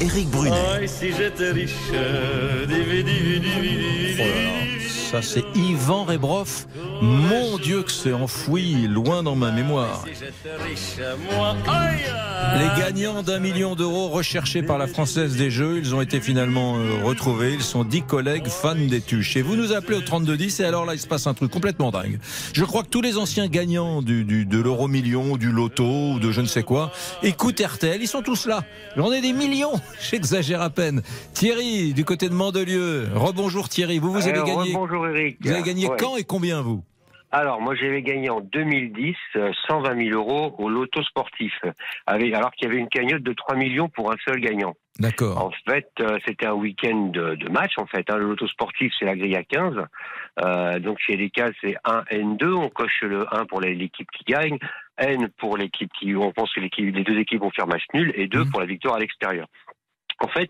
[0.00, 0.86] Éric Brunet.
[0.86, 1.70] Si j'étais riche,
[4.18, 4.22] Oh
[5.10, 6.66] ça c'est Yvan Rebroff.
[7.00, 10.04] Mon Dieu que c'est enfoui loin dans ma mémoire.
[10.04, 10.98] Si j'étais riche,
[11.30, 12.35] moi, aïe, aïe.
[12.58, 16.76] Les gagnants d'un million d'euros recherchés par la Française des Jeux, ils ont été finalement
[16.78, 17.52] euh, retrouvés.
[17.54, 19.36] Ils sont dix collègues fans des tuches.
[19.36, 21.90] Et vous nous appelez au 3210 et alors là, il se passe un truc complètement
[21.90, 22.18] dingue.
[22.54, 26.18] Je crois que tous les anciens gagnants du, du- de l'euro million, du loto ou
[26.18, 26.92] de je ne sais quoi
[27.22, 28.00] écoutent RTL.
[28.00, 28.64] Ils sont tous là.
[28.96, 29.72] J'en ai des millions.
[30.10, 31.02] J'exagère à peine.
[31.34, 33.08] Thierry, du côté de Mandelieu.
[33.14, 33.98] Rebonjour Thierry.
[33.98, 34.72] Vous, vous avez gagné.
[34.72, 35.36] Bonjour Eric.
[35.42, 35.96] Vous avez gagné Ouais.
[35.98, 36.82] quand et combien vous?
[37.32, 41.52] Alors, moi, j'avais gagné en 2010 euh, 120 000 euros au loto sportif,
[42.06, 44.74] avec, alors qu'il y avait une cagnotte de 3 millions pour un seul gagnant.
[44.98, 45.44] D'accord.
[45.44, 48.08] En fait, euh, c'était un week-end de, de match, en fait.
[48.08, 48.16] hein.
[48.16, 49.74] Le loto sportif, c'est la grille à 15.
[50.42, 52.54] Euh, donc, chez les cas, c'est 1, N2.
[52.54, 54.58] On coche le 1 pour l'équipe qui gagne,
[54.96, 56.14] N pour l'équipe qui...
[56.16, 56.70] On pense que les
[57.04, 58.50] deux équipes vont faire match nul, et 2 Mhm.
[58.50, 59.46] pour la victoire à l'extérieur.
[60.20, 60.48] En fait,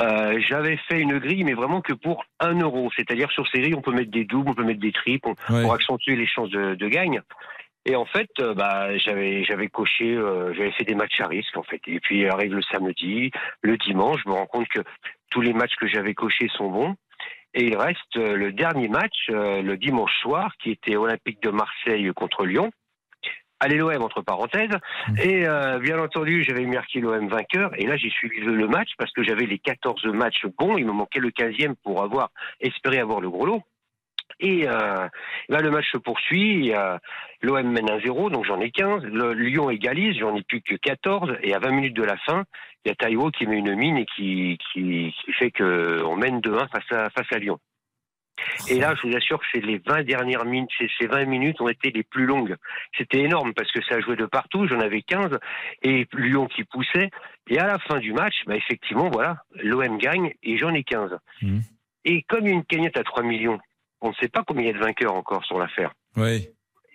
[0.00, 2.90] euh, j'avais fait une grille, mais vraiment que pour 1 euro.
[2.96, 5.62] C'est-à-dire, sur ces grilles, on peut mettre des doubles, on peut mettre des triples, Ouais.
[5.62, 7.20] pour accentuer les chances de, de gagne.
[7.84, 11.56] Et en fait, euh, bah, j'avais j'avais coché, euh, j'avais fait des matchs à risque
[11.56, 11.80] en fait.
[11.88, 14.82] Et puis arrive le samedi, le dimanche, je me rends compte que
[15.30, 16.94] tous les matchs que j'avais cochés sont bons.
[17.54, 22.08] Et il reste le dernier match euh, le dimanche soir, qui était Olympique de Marseille
[22.14, 22.70] contre Lyon.
[23.64, 24.76] Allez l'OM entre parenthèses.
[25.22, 27.70] Et euh, bien entendu, j'avais marqué l'OM vainqueur.
[27.78, 30.76] Et là, j'ai suivi le match parce que j'avais les 14 matchs bons.
[30.76, 33.62] Il me manquait le 15e pour avoir espéré avoir le gros lot.
[34.40, 35.06] Et euh,
[35.48, 36.74] là, le match se poursuit.
[36.74, 36.98] euh,
[37.42, 39.04] L'OM mène 1-0, donc j'en ai 15.
[39.04, 41.36] Le Lyon égalise, j'en ai plus que 14.
[41.42, 42.42] Et à 20 minutes de la fin,
[42.84, 46.40] il y a Taïwo qui met une mine et qui, qui, qui fait qu'on mène
[46.40, 47.58] 2-1 face à, face à Lyon.
[48.68, 51.60] Et là, je vous assure que c'est les 20 dernières minutes, ces ces 20 minutes
[51.60, 52.56] ont été les plus longues.
[52.96, 55.38] C'était énorme parce que ça jouait de partout, j'en avais 15,
[55.82, 57.10] et Lyon qui poussait.
[57.48, 61.10] Et à la fin du match, bah effectivement, voilà, l'OM gagne et j'en ai 15.
[61.42, 61.62] Mhm.
[62.04, 63.58] Et comme il y a une cagnotte à 3 millions,
[64.00, 65.92] on ne sait pas combien il y a de vainqueurs encore sur l'affaire.
[66.16, 66.48] Oui.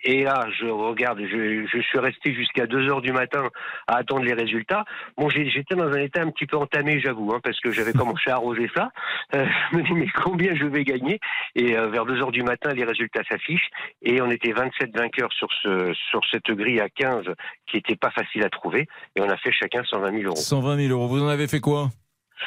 [0.04, 3.48] Et là, je regarde, je, je suis resté jusqu'à 2 heures du matin
[3.86, 4.84] à attendre les résultats.
[5.16, 7.92] Bon, j'ai- j'étais dans un état un petit peu entamé, j'avoue, hein, parce que j'avais
[8.16, 8.90] commencé à arroser ça.
[9.34, 11.18] Euh, je me dis, mais combien je vais gagner?
[11.54, 13.68] Et euh, vers 2 heures du matin, les résultats s'affichent.
[14.02, 17.24] Et on était 27 vainqueurs sur, ce, sur cette grille à 15
[17.66, 18.86] qui était pas facile à trouver.
[19.16, 20.36] Et on a fait chacun 120 000 euros.
[20.36, 21.08] 120 000 euros.
[21.08, 21.88] Vous en avez fait quoi?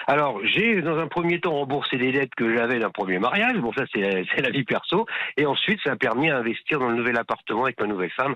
[0.07, 3.57] Alors, j'ai dans un premier temps remboursé des dettes que j'avais d'un premier mariage.
[3.57, 5.05] Bon, ça, c'est c'est la vie perso.
[5.37, 8.35] Et ensuite, ça a permis d'investir dans le nouvel appartement avec ma nouvelle femme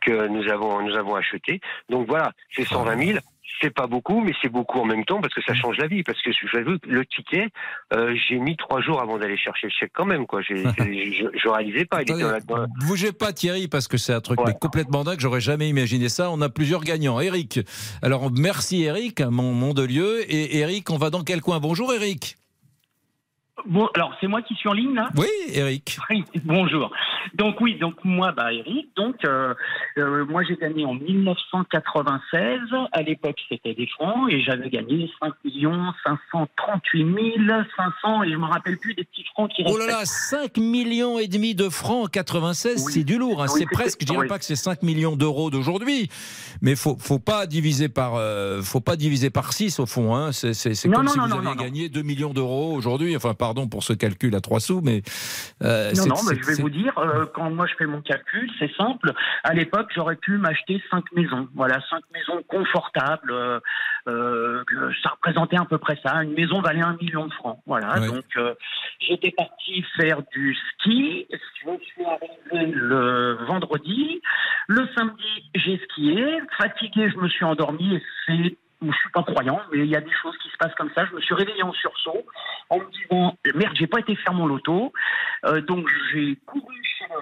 [0.00, 1.60] que nous avons, nous avons acheté.
[1.88, 3.18] Donc voilà, c'est 120 000.
[3.60, 6.02] C'est pas beaucoup, mais c'est beaucoup en même temps parce que ça change la vie.
[6.02, 7.48] Parce que je j'avoue que le ticket,
[7.94, 10.26] euh, j'ai mis trois jours avant d'aller chercher le chèque quand même.
[10.26, 12.02] Quoi, j'ai, je, je réalisais pas.
[12.02, 14.46] Il Attendez, bougez pas Thierry parce que c'est un truc Ouais.
[14.48, 15.20] mais complètement dingue.
[15.20, 16.30] J'aurais jamais imaginé ça.
[16.30, 17.20] On a plusieurs gagnants.
[17.20, 17.60] Eric.
[18.02, 20.20] Alors merci Eric, mon mon de lieu.
[20.30, 21.60] Et Eric, on va dans quel coin?
[21.60, 22.36] Bonjour Eric.
[23.66, 25.08] Bon, alors c'est moi qui suis en ligne là?
[25.16, 25.96] Oui, Eric.
[26.10, 26.90] Oui, bonjour.
[27.34, 29.54] Donc oui, donc moi, bah Eric, donc euh,
[29.98, 32.60] euh, moi j'ai gagné en 1996.
[32.92, 37.34] À l'époque c'était des francs et j'avais gagné 5 millions 538
[38.02, 41.18] 500 et je me rappelle plus des petits francs qui Oh là là, 5 millions
[41.18, 42.92] et demi de francs en 96, Oui.
[42.92, 43.42] c'est du lourd.
[43.42, 43.46] hein.
[43.52, 44.28] Oui, c'est presque, je dirais oui.
[44.28, 46.08] pas que c'est 5 millions d'euros d'aujourd'hui,
[46.62, 50.14] mais faut faut pas diviser par euh, faut pas diviser par 6 au fond.
[50.14, 50.32] Hein.
[50.32, 50.52] C'est
[50.90, 53.16] comme non, si non, vous non, aviez gagné 2 millions d'euros aujourd'hui.
[53.16, 55.02] Enfin, pardon pour ce calcul à 3 sous, mais
[55.62, 58.50] euh, Non, non, mais je vais vous dire, euh, quand moi je fais mon calcul,
[58.58, 59.12] c'est simple.
[59.42, 61.48] À l'époque, j'aurais pu m'acheter cinq maisons.
[61.54, 63.32] Voilà, cinq maisons confortables.
[63.32, 63.60] euh,
[64.08, 64.62] euh,
[65.02, 66.22] ça représentait à peu près ça.
[66.22, 67.58] Une maison valait un million de francs.
[67.66, 68.06] Voilà, Ouais.
[68.08, 68.24] donc
[69.00, 71.26] j'étais parti faire du ski.
[71.30, 71.36] Je
[71.84, 74.20] suis arrivé le vendredi.
[74.68, 76.38] Le samedi, j'ai skié.
[76.58, 80.00] Fatigué, je me suis endormi et c'est je suis pas croyant, mais il y a
[80.02, 81.06] des choses qui se passent comme ça.
[81.06, 82.26] Je me suis réveillé en sursaut
[82.68, 84.92] en me disant merde, j'ai pas été faire mon loto.
[85.46, 86.74] Euh, donc j'ai couru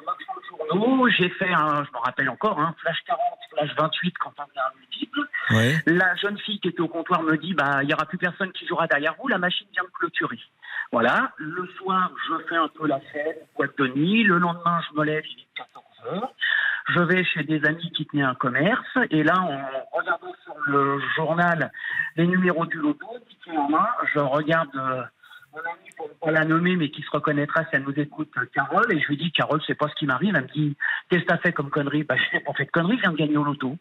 [0.04, 3.20] marchand de journaux, j'ai fait un, je me rappelle encore, un flash 40,
[3.50, 5.20] flash 28 quand on vient un multiple.
[5.50, 5.76] Ouais.
[5.86, 8.52] La jeune fille qui était au comptoir me dit bah il y aura plus personne
[8.52, 10.38] qui jouera derrière vous, la machine vient de clôturer.
[10.93, 14.99] Voilà, le soir je fais un peu la fête, boîte de nuit, le lendemain je
[14.99, 16.32] me lève, il est 14 heures.
[16.88, 21.00] Je vais chez des amis qui tenaient un commerce et là en regardant sur le
[21.14, 21.70] journal
[22.17, 25.02] les numéros du loto, ticket en main, je regarde euh,
[25.52, 25.61] mon
[26.22, 29.08] pas la nommer, mais qui se reconnaîtra si elle nous écoute, euh, Carole, et je
[29.08, 30.34] lui dis, Carole, c'est pas ce qui m'arrive.
[30.36, 30.76] Elle me dit,
[31.08, 32.04] qu'est-ce que t'as fait comme connerie?
[32.04, 33.76] Bah, je n'ai pas fait de connerie, je viens de gagner au loto.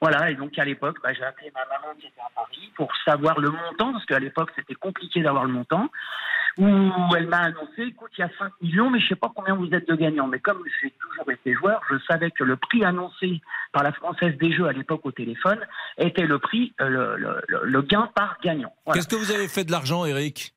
[0.00, 2.90] Voilà, et donc à l'époque, bah, j'ai appelé ma maman qui était à Paris pour
[3.04, 5.90] savoir le montant, parce qu'à l'époque, c'était compliqué d'avoir le montant.
[6.58, 9.54] où elle m'a annoncé, écoute, il y a 5 millions, mais je sais pas combien
[9.54, 10.26] vous êtes de gagnants.
[10.26, 13.40] Mais comme j'ai toujours été joueur, je savais que le prix annoncé
[13.72, 15.60] par la Française des Jeux à l'époque au téléphone
[15.96, 18.74] était le prix, euh, le gain par gagnant.
[18.84, 18.98] Voilà.
[18.98, 20.54] Qu'est-ce que vous avez fait de l'argent, Eric?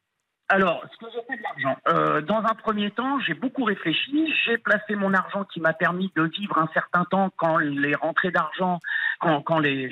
[0.49, 4.31] Alors, ce que j'ai fait de l'argent, euh, dans un premier temps, j'ai beaucoup réfléchi.
[4.45, 8.31] J'ai placé mon argent qui m'a permis de vivre un certain temps quand les rentrées
[8.31, 8.79] d'argent,
[9.19, 9.89] quand, quand les,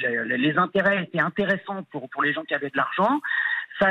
[0.57, 3.21] intérêts étaient intéressants pour, pour les gens qui avaient de l'argent.
[3.81, 3.89] Ça,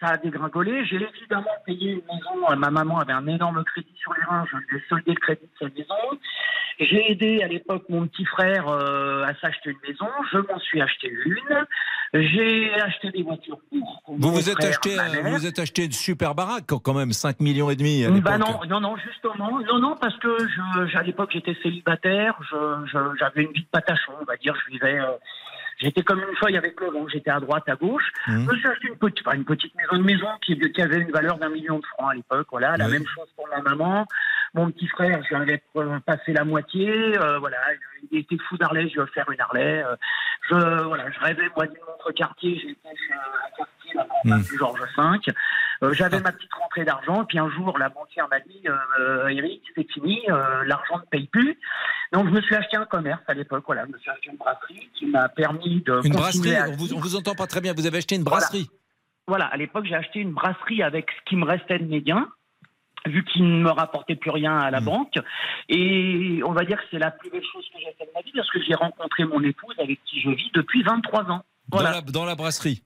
[0.00, 0.84] ça a dégringolé.
[0.86, 2.56] J'ai évidemment payé une maison.
[2.56, 4.44] Ma maman avait un énorme crédit sur les reins.
[4.50, 6.18] Je lui ai soldé le crédit de sa maison.
[6.78, 10.06] J'ai aidé à l'époque mon petit frère euh, à s'acheter une maison.
[10.32, 11.66] Je m'en suis acheté une.
[12.14, 15.86] J'ai acheté des voitures pour Vous vous êtes acheté, ma euh, vous vous êtes acheté
[15.86, 18.04] une super baraque, quand même, 5 millions et demi.
[18.20, 22.86] Bah non, non, non, justement, non, non, parce que je, à l'époque j'étais célibataire, je-
[22.92, 25.06] je- j'avais une vie de patachon, on va dire, je vivais, euh,
[25.82, 28.10] j'étais comme une feuille avec le vent, j'étais à droite, à gauche.
[28.28, 28.46] Mhm.
[28.46, 30.98] Je me suis acheté une petite, enfin, une petite maison, une maison qui, qui avait
[30.98, 34.06] une valeur d'un million de francs à l'époque, voilà, la même chose pour ma maman.
[34.54, 37.56] Mon petit frère, je lui avais euh, passé la moitié, euh, voilà,
[38.10, 39.82] il était fou d'Harley, je lui ai offert une Harley.
[39.82, 39.96] euh,
[40.50, 43.72] je, voilà, je rêvais, moi, d'une montre quartier, j'étais chez un quartier,
[44.24, 44.42] Mhm.
[44.42, 45.32] du Georges V.
[45.82, 46.20] Euh, J'avais Ah.
[46.20, 50.20] ma petite rentrée d'argent, puis un jour, la banquière m'a dit euh, Eric, c'est fini,
[50.28, 51.58] euh, l'argent ne paye plus.
[52.12, 54.36] Donc, je me suis acheté un commerce à l'époque, voilà, je me suis acheté une
[54.36, 56.00] brasserie qui m'a permis de.
[56.04, 57.72] Une brasserie, à on vous, on vous entend pas très bien.
[57.74, 58.68] Vous avez acheté une brasserie.
[59.26, 62.28] Voilà, à l'époque, j'ai acheté une brasserie avec ce qui me restait de mes gains,
[63.06, 64.84] vu qu'il ne me rapportait plus rien à la Mm.
[64.84, 65.18] banque.
[65.68, 68.20] Et on va dire que c'est la plus belle chose que j'ai faite de ma
[68.22, 71.42] vie, parce que j'ai rencontré mon épouse avec qui je vis depuis 23 ans.
[71.70, 71.90] Voilà.
[71.90, 72.82] Dans, la, dans la brasserie.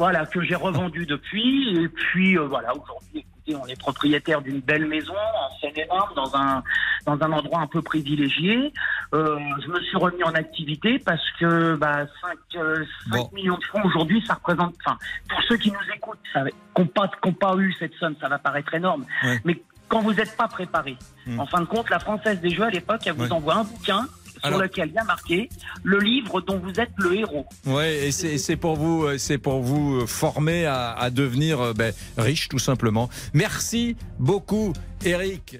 [0.00, 1.76] Voilà, que j'ai revendu depuis.
[1.84, 6.34] Et puis, euh, voilà, aujourd'hui, écoutez, on est propriétaire d'une belle maison en Seine-et-Marne, dans
[6.34, 6.62] un,
[7.04, 8.72] dans un endroit un peu privilégié.
[9.12, 12.62] Euh, je me suis remis en activité parce que bah, 5,
[13.08, 13.28] Bon.
[13.34, 14.96] millions de francs aujourd'hui, ça représente, enfin,
[15.28, 19.04] pour ceux qui nous écoutent, qui n'ont pas, eu cette somme, ça va paraître énorme.
[19.22, 19.38] Ouais.
[19.44, 20.96] Mais quand vous n'êtes pas préparé,
[21.26, 21.40] Mm.
[21.40, 23.32] en fin de compte, la Française des Jeux, à l'époque, elle vous Ouais.
[23.32, 24.06] envoie un bouquin
[24.44, 25.48] sur lequel il y a marqué
[25.82, 27.46] le livre dont vous êtes le héros.
[27.66, 31.92] Ouais, et c'est pour vous, euh, c'est pour vous former à, à devenir euh, ben,
[32.16, 33.08] riche, tout simplement.
[33.34, 34.72] Merci beaucoup,
[35.04, 35.58] Eric.